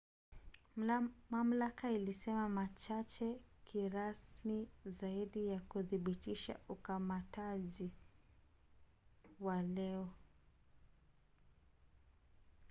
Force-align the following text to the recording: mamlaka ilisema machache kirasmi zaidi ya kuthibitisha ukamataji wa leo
mamlaka 1.31 1.89
ilisema 1.91 2.49
machache 2.49 3.39
kirasmi 3.63 4.69
zaidi 4.85 5.47
ya 5.47 5.59
kuthibitisha 5.59 6.59
ukamataji 6.69 7.91
wa 9.39 9.61
leo 9.61 10.09